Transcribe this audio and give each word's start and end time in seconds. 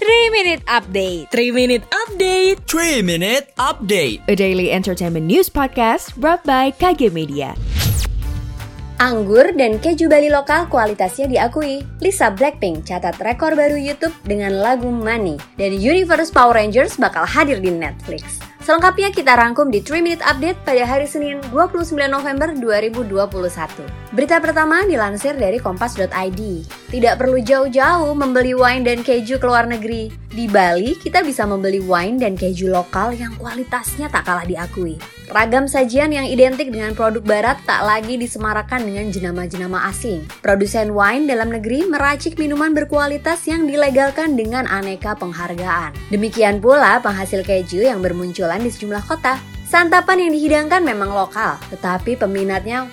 3 0.00 0.32
Minute 0.32 0.64
Update 0.64 1.28
3 1.28 1.52
Minute 1.52 1.84
Update 1.92 2.64
3 2.64 3.04
Minute 3.04 3.52
Update 3.60 4.24
A 4.24 4.32
daily 4.32 4.72
entertainment 4.72 5.28
news 5.28 5.52
podcast 5.52 6.16
brought 6.16 6.40
by 6.48 6.72
KG 6.72 7.12
Media 7.12 7.52
Anggur 8.96 9.52
dan 9.52 9.76
keju 9.76 10.08
Bali 10.08 10.28
lokal 10.32 10.68
kualitasnya 10.68 11.28
diakui. 11.28 11.84
Lisa 12.04 12.28
Blackpink 12.32 12.84
catat 12.84 13.16
rekor 13.20 13.56
baru 13.56 13.76
YouTube 13.76 14.12
dengan 14.28 14.56
lagu 14.60 14.92
Money. 14.92 15.40
Dan 15.56 15.76
Universe 15.76 16.28
Power 16.28 16.52
Rangers 16.52 17.00
bakal 17.00 17.24
hadir 17.24 17.64
di 17.64 17.72
Netflix. 17.72 18.40
Selengkapnya 18.60 19.08
kita 19.08 19.36
rangkum 19.36 19.72
di 19.72 19.80
3 19.80 20.04
Minute 20.04 20.24
Update 20.24 20.60
pada 20.68 20.84
hari 20.84 21.08
Senin 21.08 21.40
29 21.48 21.96
November 22.08 22.52
2021. 22.56 24.09
Berita 24.10 24.42
pertama 24.42 24.82
dilansir 24.90 25.38
dari 25.38 25.62
kompas.id. 25.62 26.42
Tidak 26.90 27.14
perlu 27.14 27.38
jauh-jauh 27.46 28.10
membeli 28.18 28.58
wine 28.58 28.82
dan 28.82 29.06
keju 29.06 29.38
ke 29.38 29.46
luar 29.46 29.70
negeri. 29.70 30.10
Di 30.34 30.50
Bali, 30.50 30.98
kita 30.98 31.22
bisa 31.22 31.46
membeli 31.46 31.78
wine 31.78 32.18
dan 32.18 32.34
keju 32.34 32.74
lokal 32.74 33.14
yang 33.14 33.30
kualitasnya 33.38 34.10
tak 34.10 34.26
kalah 34.26 34.42
diakui. 34.42 34.98
Ragam 35.30 35.70
sajian 35.70 36.10
yang 36.10 36.26
identik 36.26 36.74
dengan 36.74 36.90
produk 36.98 37.22
barat 37.22 37.62
tak 37.62 37.86
lagi 37.86 38.18
disemarakan 38.18 38.82
dengan 38.82 39.14
jenama-jenama 39.14 39.78
asing. 39.86 40.26
Produsen 40.42 40.90
wine 40.90 41.30
dalam 41.30 41.54
negeri 41.54 41.86
meracik 41.86 42.34
minuman 42.34 42.74
berkualitas 42.74 43.46
yang 43.46 43.62
dilegalkan 43.70 44.34
dengan 44.34 44.66
aneka 44.66 45.14
penghargaan. 45.14 45.94
Demikian 46.10 46.58
pula 46.58 46.98
penghasil 46.98 47.46
keju 47.46 47.86
yang 47.86 48.02
bermunculan 48.02 48.58
di 48.58 48.74
sejumlah 48.74 49.06
kota. 49.06 49.38
Santapan 49.70 50.26
yang 50.26 50.34
dihidangkan 50.34 50.82
memang 50.82 51.14
lokal, 51.14 51.54
tetapi 51.70 52.18
peminatnya 52.18 52.90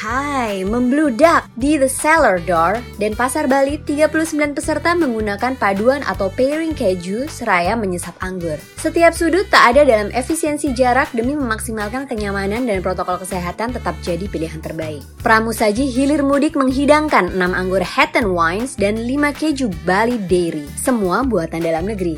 ahai 0.00 0.64
membludak 0.64 1.44
di 1.60 1.76
The 1.76 1.84
Cellar 1.84 2.40
Door 2.40 2.80
dan 2.96 3.12
Pasar 3.12 3.44
Bali 3.44 3.76
39 3.84 4.56
peserta 4.56 4.96
menggunakan 4.96 5.52
paduan 5.60 6.00
atau 6.08 6.32
pairing 6.32 6.72
keju 6.72 7.28
seraya 7.28 7.76
menyesap 7.76 8.16
anggur. 8.24 8.56
Setiap 8.80 9.12
sudut 9.12 9.44
tak 9.52 9.76
ada 9.76 9.84
dalam 9.84 10.08
efisiensi 10.16 10.72
jarak 10.72 11.12
demi 11.12 11.36
memaksimalkan 11.36 12.08
kenyamanan 12.08 12.64
dan 12.64 12.80
protokol 12.80 13.20
kesehatan 13.20 13.76
tetap 13.76 13.92
jadi 14.00 14.24
pilihan 14.24 14.64
terbaik. 14.64 15.04
Pramusaji 15.20 15.84
hilir 15.84 16.24
mudik 16.24 16.56
menghidangkan 16.56 17.36
6 17.36 17.52
anggur 17.52 17.84
Hatton 17.84 18.32
Wines 18.32 18.80
dan 18.80 18.96
5 18.96 19.36
keju 19.36 19.68
Bali 19.84 20.16
Dairy, 20.16 20.64
semua 20.80 21.20
buatan 21.20 21.60
dalam 21.60 21.84
negeri. 21.84 22.16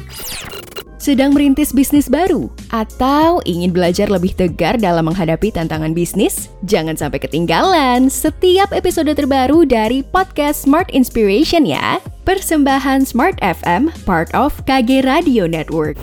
Sedang 1.02 1.34
merintis 1.34 1.74
bisnis 1.74 2.06
baru? 2.06 2.46
Atau 2.70 3.42
ingin 3.42 3.74
belajar 3.74 4.06
lebih 4.06 4.38
tegar 4.38 4.78
dalam 4.78 5.10
menghadapi 5.10 5.50
tantangan 5.50 5.90
bisnis? 5.90 6.46
Jangan 6.62 6.94
sampai 6.94 7.18
ketinggalan 7.18 8.06
setiap 8.06 8.70
episode 8.70 9.10
terbaru 9.10 9.66
dari 9.66 10.06
podcast 10.06 10.62
Smart 10.62 10.86
Inspiration 10.94 11.66
ya. 11.66 11.98
Persembahan 12.22 13.02
Smart 13.02 13.34
FM, 13.42 13.90
part 14.06 14.30
of 14.30 14.54
KG 14.62 15.02
Radio 15.02 15.50
Network. 15.50 15.98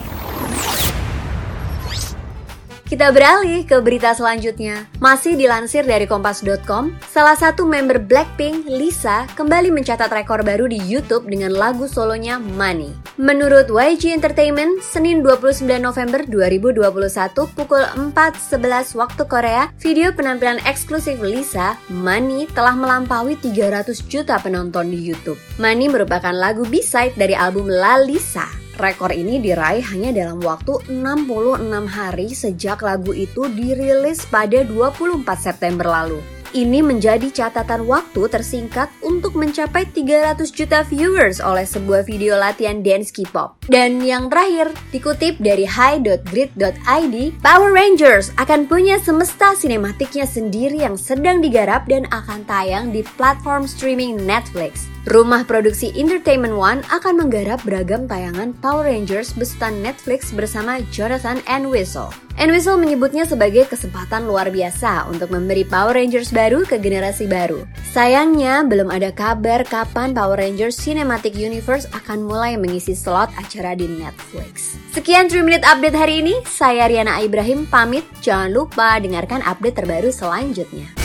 Kita 2.90 3.14
beralih 3.14 3.62
ke 3.62 3.78
berita 3.78 4.10
selanjutnya. 4.10 4.82
Masih 4.98 5.38
dilansir 5.38 5.86
dari 5.86 6.10
kompas.com, 6.10 6.90
salah 7.06 7.38
satu 7.38 7.62
member 7.62 8.02
Blackpink, 8.02 8.66
Lisa, 8.66 9.30
kembali 9.38 9.70
mencatat 9.70 10.10
rekor 10.10 10.42
baru 10.42 10.66
di 10.66 10.82
YouTube 10.82 11.30
dengan 11.30 11.54
lagu 11.54 11.86
solonya 11.86 12.42
Money. 12.42 12.90
Menurut 13.14 13.70
YG 13.70 14.10
Entertainment, 14.10 14.82
Senin 14.82 15.22
29 15.22 15.70
November 15.78 16.26
2021 16.26 17.54
pukul 17.54 17.86
4.11 18.10 18.98
waktu 18.98 19.22
Korea, 19.22 19.70
video 19.78 20.10
penampilan 20.10 20.58
eksklusif 20.66 21.22
Lisa, 21.22 21.78
Money, 21.94 22.50
telah 22.50 22.74
melampaui 22.74 23.38
300 23.38 24.02
juta 24.10 24.34
penonton 24.42 24.90
di 24.90 24.98
YouTube. 24.98 25.38
Money 25.62 25.86
merupakan 25.86 26.34
lagu 26.34 26.66
B-side 26.66 27.14
dari 27.14 27.38
album 27.38 27.70
La 27.70 28.02
Lisa. 28.02 28.59
Rekor 28.80 29.12
ini 29.12 29.36
diraih 29.36 29.84
hanya 29.92 30.24
dalam 30.24 30.40
waktu 30.40 30.80
66 30.88 31.68
hari 31.84 32.32
sejak 32.32 32.80
lagu 32.80 33.12
itu 33.12 33.44
dirilis 33.52 34.24
pada 34.24 34.64
24 34.64 35.20
September 35.36 35.84
lalu. 35.84 36.24
Ini 36.50 36.82
menjadi 36.82 37.30
catatan 37.30 37.86
waktu 37.86 38.26
tersingkat 38.26 38.90
untuk 39.04 39.38
mencapai 39.38 39.84
300 39.86 40.50
juta 40.50 40.82
viewers 40.82 41.38
oleh 41.38 41.62
sebuah 41.62 42.08
video 42.08 42.34
latihan 42.34 42.82
dance 42.82 43.14
K-pop. 43.14 43.60
Dan 43.68 44.02
yang 44.02 44.26
terakhir, 44.26 44.74
dikutip 44.90 45.38
dari 45.38 45.62
high.grid.id, 45.62 47.14
Power 47.38 47.70
Rangers 47.70 48.34
akan 48.34 48.66
punya 48.66 48.98
semesta 48.98 49.54
sinematiknya 49.54 50.26
sendiri 50.26 50.82
yang 50.82 50.98
sedang 50.98 51.38
digarap 51.38 51.86
dan 51.86 52.08
akan 52.10 52.42
tayang 52.48 52.90
di 52.90 53.06
platform 53.14 53.68
streaming 53.68 54.18
Netflix. 54.24 54.90
Rumah 55.10 55.42
produksi 55.42 55.90
Entertainment 55.98 56.54
One 56.54 56.86
akan 56.86 57.18
menggarap 57.18 57.66
beragam 57.66 58.06
tayangan 58.06 58.54
Power 58.62 58.86
Rangers 58.86 59.34
besutan 59.34 59.82
Netflix 59.82 60.30
bersama 60.30 60.78
Jonathan 60.94 61.42
and 61.50 61.66
Whistle. 61.66 62.14
And 62.38 62.54
Whistle 62.54 62.78
menyebutnya 62.78 63.26
sebagai 63.26 63.66
kesempatan 63.66 64.30
luar 64.30 64.54
biasa 64.54 65.10
untuk 65.10 65.34
memberi 65.34 65.66
Power 65.66 65.98
Rangers 65.98 66.30
baru 66.30 66.62
ke 66.62 66.78
generasi 66.78 67.26
baru. 67.26 67.66
Sayangnya, 67.90 68.62
belum 68.62 68.86
ada 68.86 69.10
kabar 69.10 69.66
kapan 69.66 70.14
Power 70.14 70.38
Rangers 70.38 70.78
Cinematic 70.78 71.34
Universe 71.34 71.90
akan 71.90 72.30
mulai 72.30 72.54
mengisi 72.54 72.94
slot 72.94 73.34
acara 73.34 73.74
di 73.74 73.90
Netflix. 73.90 74.78
Sekian 74.94 75.26
3 75.26 75.42
Minute 75.42 75.66
Update 75.66 75.98
hari 75.98 76.22
ini, 76.22 76.38
saya 76.46 76.86
Riana 76.86 77.18
Ibrahim 77.18 77.66
pamit. 77.66 78.06
Jangan 78.22 78.54
lupa 78.54 78.94
dengarkan 79.02 79.42
update 79.42 79.74
terbaru 79.74 80.14
selanjutnya. 80.14 80.99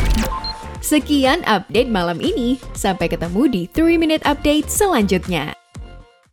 Sekian 0.86 1.42
update 1.50 1.90
malam 1.90 2.22
ini. 2.22 2.62
Sampai 2.78 3.10
ketemu 3.10 3.50
di 3.50 3.62
3 3.66 3.98
Minute 3.98 4.22
Update 4.22 4.70
selanjutnya. 4.70 5.65